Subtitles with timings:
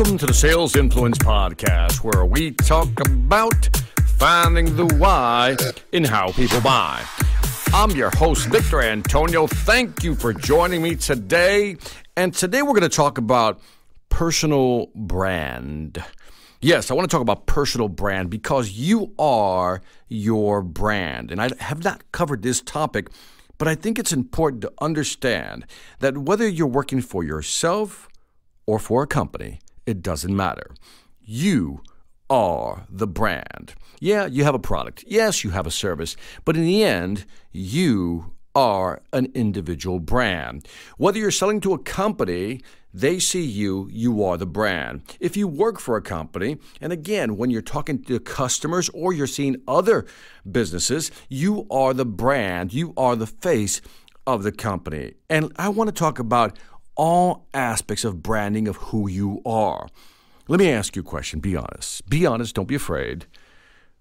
[0.00, 3.68] Welcome to the Sales Influence Podcast, where we talk about
[4.16, 5.58] finding the why
[5.92, 7.04] in how people buy.
[7.74, 9.46] I'm your host, Victor Antonio.
[9.46, 11.76] Thank you for joining me today.
[12.16, 13.60] And today we're going to talk about
[14.08, 16.02] personal brand.
[16.62, 21.30] Yes, I want to talk about personal brand because you are your brand.
[21.30, 23.10] And I have not covered this topic,
[23.58, 25.66] but I think it's important to understand
[25.98, 28.08] that whether you're working for yourself
[28.64, 29.58] or for a company,
[29.90, 30.74] it doesn't matter.
[31.20, 31.82] You
[32.28, 33.74] are the brand.
[34.00, 35.04] Yeah, you have a product.
[35.06, 36.16] Yes, you have a service.
[36.44, 40.66] But in the end, you are an individual brand.
[40.96, 42.60] Whether you're selling to a company,
[42.92, 45.02] they see you, you are the brand.
[45.20, 49.26] If you work for a company, and again, when you're talking to customers or you're
[49.28, 50.06] seeing other
[50.50, 53.80] businesses, you are the brand, you are the face
[54.26, 55.14] of the company.
[55.28, 56.58] And I want to talk about
[57.00, 59.88] all aspects of branding of who you are.
[60.48, 61.40] Let me ask you a question.
[61.40, 62.06] Be honest.
[62.10, 62.54] Be honest.
[62.54, 63.24] Don't be afraid.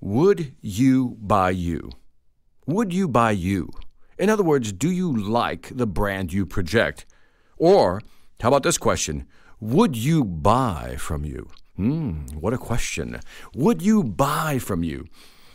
[0.00, 1.92] Would you buy you?
[2.66, 3.70] Would you buy you?
[4.18, 7.06] In other words, do you like the brand you project?
[7.58, 8.02] Or,
[8.40, 9.24] how about this question?
[9.60, 11.48] Would you buy from you?
[11.76, 13.20] Hmm, what a question.
[13.54, 15.06] Would you buy from you?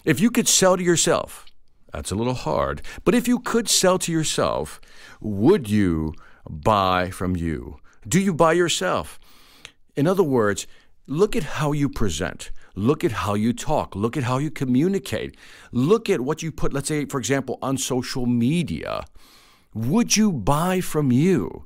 [0.06, 1.46] If you could sell to yourself,
[1.92, 4.80] that's a little hard, but if you could sell to yourself,
[5.20, 6.14] would you
[6.50, 7.80] buy from you?
[8.08, 9.20] Do you buy yourself?
[9.96, 10.68] In other words,
[11.08, 12.52] look at how you present.
[12.76, 13.96] Look at how you talk.
[13.96, 15.38] Look at how you communicate.
[15.72, 19.06] Look at what you put, let's say, for example, on social media.
[19.74, 21.64] Would you buy from you?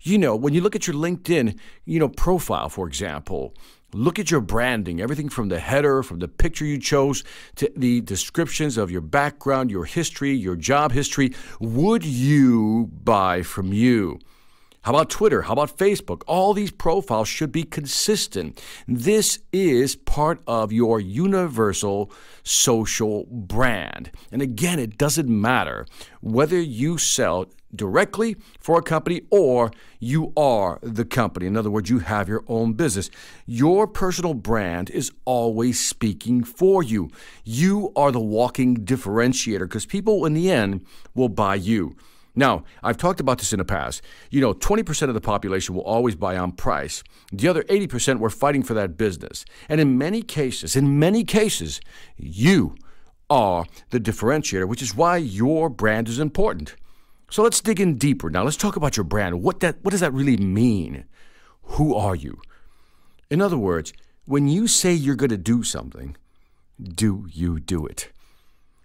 [0.00, 3.54] You know, when you look at your LinkedIn, you know, profile, for example,
[3.94, 7.24] look at your branding, everything from the header, from the picture you chose,
[7.56, 11.32] to the descriptions of your background, your history, your job history.
[11.60, 14.18] Would you buy from you?
[14.82, 15.40] How about Twitter?
[15.40, 16.22] How about Facebook?
[16.26, 18.62] All these profiles should be consistent.
[18.86, 22.12] This is part of your universal
[22.42, 24.10] social brand.
[24.30, 25.86] And again, it doesn't matter
[26.20, 27.46] whether you sell
[27.76, 31.46] directly for a company or you are the company.
[31.46, 33.10] In other words, you have your own business.
[33.46, 37.10] Your personal brand is always speaking for you.
[37.44, 41.96] You are the walking differentiator because people in the end will buy you.
[42.36, 44.02] Now, I've talked about this in the past.
[44.30, 47.04] You know, 20% of the population will always buy on price.
[47.32, 49.44] The other 80% were fighting for that business.
[49.68, 51.80] And in many cases, in many cases,
[52.16, 52.74] you
[53.30, 56.74] are the differentiator, which is why your brand is important.
[57.34, 58.30] So let's dig in deeper.
[58.30, 59.42] Now, let's talk about your brand.
[59.42, 61.04] What that what does that really mean?
[61.62, 62.40] Who are you?
[63.28, 63.92] In other words,
[64.24, 66.16] when you say you're going to do something,
[66.80, 68.12] do you do it?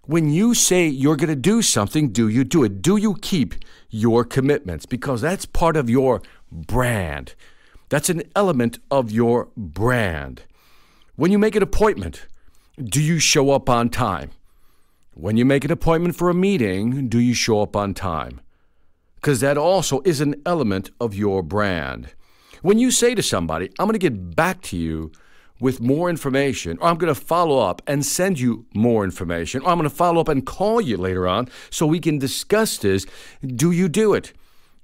[0.02, 2.82] When you say you're going to do something, do you do it?
[2.82, 3.54] Do you keep
[3.88, 4.84] your commitments?
[4.84, 7.36] Because that's part of your brand.
[7.88, 10.42] That's an element of your brand.
[11.14, 12.26] When you make an appointment,
[12.82, 14.32] do you show up on time?
[15.20, 18.40] When you make an appointment for a meeting, do you show up on time?
[19.16, 22.14] Because that also is an element of your brand.
[22.62, 25.12] When you say to somebody, I'm going to get back to you
[25.60, 29.68] with more information, or I'm going to follow up and send you more information, or
[29.68, 33.04] I'm going to follow up and call you later on so we can discuss this.
[33.44, 34.32] Do you do it?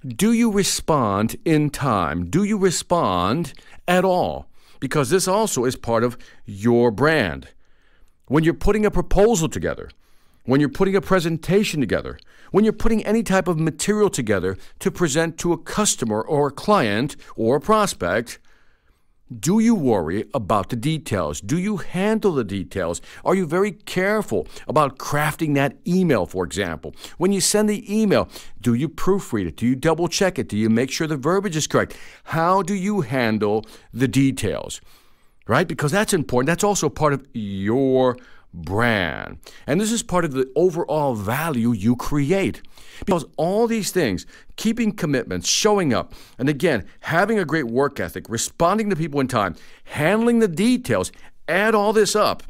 [0.05, 2.29] Do you respond in time?
[2.29, 3.53] Do you respond
[3.87, 4.45] at all?
[4.79, 6.15] Because this also is part of
[6.45, 7.47] your brand.
[8.27, 9.89] When you're putting a proposal together,
[10.47, 12.17] when you're putting a presentation together,
[12.51, 16.51] when you're putting any type of material together to present to a customer or a
[16.51, 18.39] client or a prospect,
[19.39, 21.41] do you worry about the details?
[21.41, 23.01] Do you handle the details?
[23.25, 26.95] Are you very careful about crafting that email, for example?
[27.17, 28.29] When you send the email,
[28.61, 29.57] do you proofread it?
[29.57, 30.47] Do you double check it?
[30.47, 31.97] Do you make sure the verbiage is correct?
[32.23, 34.79] How do you handle the details?
[35.45, 35.67] Right?
[35.67, 36.47] Because that's important.
[36.47, 38.17] That's also part of your
[38.63, 39.37] brand.
[39.65, 42.61] And this is part of the overall value you create.
[43.05, 44.25] Because all these things,
[44.55, 49.27] keeping commitments, showing up, and again, having a great work ethic, responding to people in
[49.27, 49.55] time,
[49.85, 51.11] handling the details,
[51.47, 52.43] add all this up.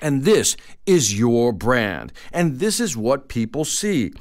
[0.00, 0.56] And this
[0.86, 2.12] is your brand.
[2.32, 4.12] And this is what people see.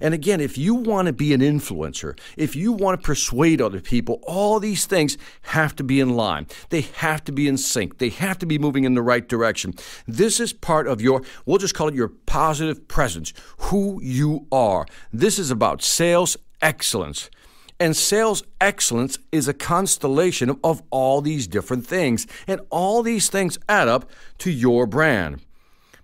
[0.00, 3.80] And again, if you want to be an influencer, if you want to persuade other
[3.80, 6.46] people, all these things have to be in line.
[6.70, 7.98] They have to be in sync.
[7.98, 9.74] They have to be moving in the right direction.
[10.06, 14.86] This is part of your, we'll just call it your positive presence, who you are.
[15.12, 17.30] This is about sales excellence.
[17.84, 22.26] And sales excellence is a constellation of all these different things.
[22.46, 24.08] And all these things add up
[24.38, 25.42] to your brand.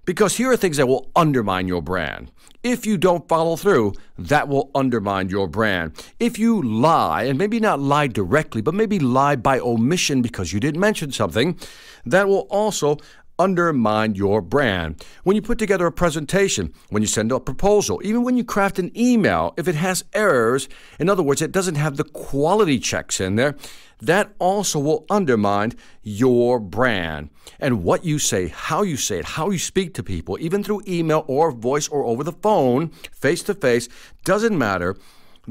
[0.04, 2.32] Because here are things that will undermine your brand.
[2.62, 5.92] If you don't follow through, that will undermine your brand.
[6.18, 10.60] If you lie, and maybe not lie directly, but maybe lie by omission because you
[10.60, 11.58] didn't mention something,
[12.04, 12.98] that will also
[13.40, 15.02] undermine your brand.
[15.24, 18.78] When you put together a presentation, when you send a proposal, even when you craft
[18.78, 23.18] an email, if it has errors, in other words, it doesn't have the quality checks
[23.18, 23.56] in there,
[24.02, 25.72] that also will undermine
[26.02, 27.30] your brand.
[27.58, 30.82] And what you say, how you say it, how you speak to people, even through
[30.86, 33.88] email or voice or over the phone, face to face,
[34.24, 34.96] doesn't matter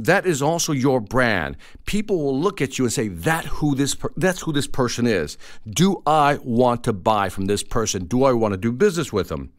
[0.05, 1.57] that is also your brand.
[1.85, 5.37] People will look at you and say, "That who this that's who this person is.
[5.67, 8.05] Do I want to buy from this person?
[8.05, 9.51] Do I want to do business with them?"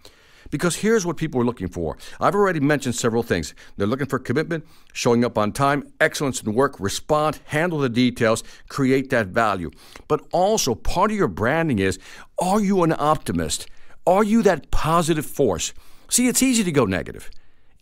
[0.51, 1.97] Because here's what people are looking for.
[2.21, 3.55] I've already mentioned several things.
[3.77, 8.43] They're looking for commitment, showing up on time, excellence in work, respond, handle the details,
[8.69, 9.71] create that value.
[10.09, 11.99] But also, part of your branding is
[12.39, 13.69] are you an optimist?
[14.07, 15.73] Are you that positive force?
[16.09, 17.31] See, it's easy to go negative.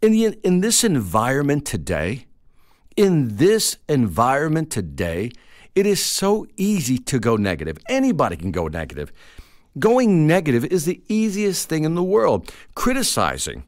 [0.03, 2.27] In, the, in this environment today,
[2.99, 5.31] in this environment today,
[5.77, 7.79] it is so easy to go negative.
[7.89, 9.13] Anybody can go negative.
[9.79, 12.53] Going negative is the easiest thing in the world.
[12.75, 13.63] Criticizing,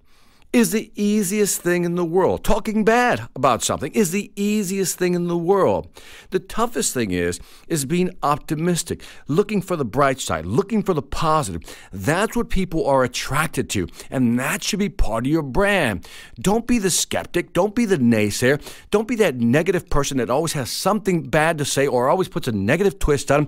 [0.53, 2.43] is the easiest thing in the world.
[2.43, 5.89] Talking bad about something is the easiest thing in the world.
[6.31, 7.39] The toughest thing is
[7.69, 11.63] is being optimistic, looking for the bright side, looking for the positive.
[11.93, 16.09] That's what people are attracted to, and that should be part of your brand.
[16.41, 18.61] Don't be the skeptic, don't be the naysayer,
[18.91, 22.49] don't be that negative person that always has something bad to say or always puts
[22.49, 23.47] a negative twist on.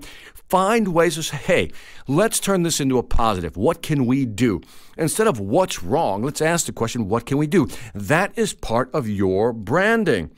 [0.49, 1.73] Find ways to say, "Hey,
[2.07, 3.57] let's turn this into a positive.
[3.57, 4.61] What can we do?"
[4.97, 7.67] Instead of what's wrong, let's ask the question, what can we do?
[7.95, 10.31] That is part of your branding.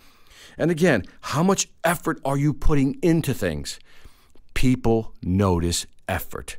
[0.56, 3.78] And again, how much effort are you putting into things?
[4.54, 6.56] People notice effort.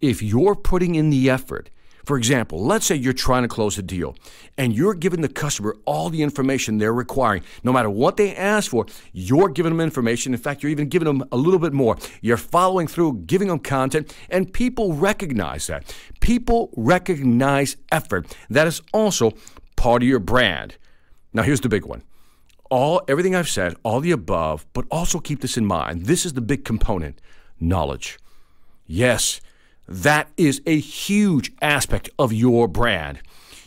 [0.00, 1.70] If you're putting in the effort,
[2.08, 4.16] for example, let's say you're trying to close a deal
[4.56, 7.42] and you're giving the customer all the information they're requiring.
[7.62, 10.32] No matter what they ask for, you're giving them information.
[10.32, 11.98] In fact, you're even giving them a little bit more.
[12.22, 15.94] You're following through, giving them content, and people recognize that.
[16.20, 18.34] People recognize effort.
[18.48, 19.32] That is also
[19.76, 20.78] part of your brand.
[21.34, 22.04] Now, here's the big one
[22.70, 26.06] all everything I've said, all the above, but also keep this in mind.
[26.06, 27.20] This is the big component
[27.60, 28.18] knowledge.
[28.86, 29.42] Yes,
[29.88, 33.20] that is a huge aspect of your brand.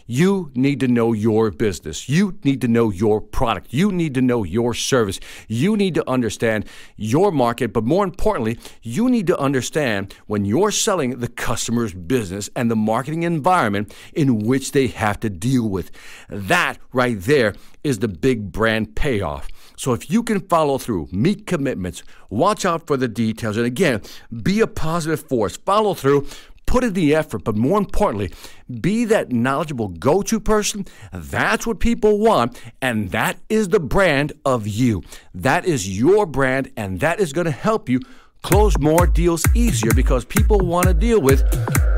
[0.07, 2.09] You need to know your business.
[2.09, 3.67] You need to know your product.
[3.69, 5.21] You need to know your service.
[5.47, 6.65] You need to understand
[6.97, 7.71] your market.
[7.71, 12.75] But more importantly, you need to understand when you're selling the customer's business and the
[12.75, 15.91] marketing environment in which they have to deal with.
[16.27, 19.47] That right there is the big brand payoff.
[19.81, 24.03] So if you can follow through, meet commitments, watch out for the details, and again,
[24.43, 26.27] be a positive force, follow through,
[26.67, 28.31] put in the effort, but more importantly,
[28.79, 30.85] be that knowledgeable go to person.
[31.11, 35.01] That's what people want, and that is the brand of you.
[35.33, 38.01] That is your brand, and that is going to help you
[38.43, 41.43] close more deals easier because people want to deal with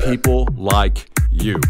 [0.00, 1.60] people like you.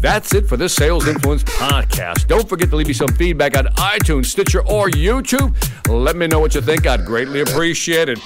[0.00, 2.26] That's it for this Sales Influence podcast.
[2.26, 5.54] Don't forget to leave me some feedback on iTunes, Stitcher, or YouTube.
[5.88, 6.86] Let me know what you think.
[6.86, 8.18] I'd greatly appreciate it.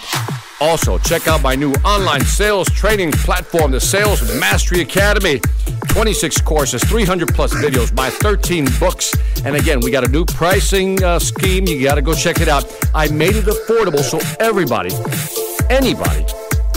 [0.60, 5.40] Also, check out my new online sales training platform, the Sales Mastery Academy.
[5.88, 9.12] 26 courses, 300 plus videos, my 13 books.
[9.44, 11.66] And again, we got a new pricing uh, scheme.
[11.66, 12.64] You got to go check it out.
[12.94, 14.90] I made it affordable so everybody,
[15.70, 16.24] anybody,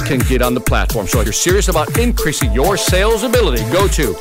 [0.07, 1.05] can get on the platform.
[1.05, 4.13] So if you're serious about increasing your sales ability, go to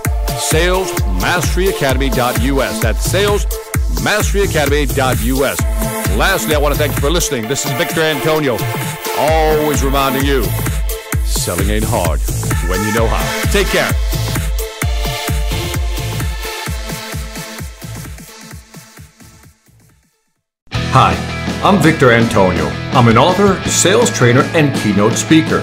[0.51, 2.83] salesmasteryacademy.us.
[2.83, 5.61] That's salesmasteryacademy.us.
[6.17, 7.47] Lastly, I want to thank you for listening.
[7.47, 8.59] This is Victor Antonio,
[9.17, 10.43] always reminding you
[11.25, 12.19] selling ain't hard
[12.69, 13.23] when you know how.
[13.53, 13.93] Take care.
[20.99, 21.15] Hi,
[21.63, 22.65] I'm Victor Antonio.
[22.93, 25.63] I'm an author, sales trainer, and keynote speaker.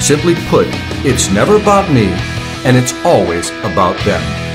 [0.00, 0.66] Simply put,
[1.04, 2.06] it's never about me
[2.64, 4.49] and it's always about them.